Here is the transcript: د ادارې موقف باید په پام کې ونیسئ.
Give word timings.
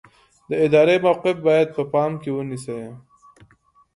د 0.49 0.51
ادارې 0.65 0.95
موقف 1.05 1.37
باید 1.47 1.67
په 1.75 1.83
پام 1.93 2.11
کې 2.21 2.29
ونیسئ. 2.33 2.81